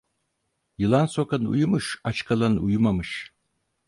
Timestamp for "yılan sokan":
0.77-1.45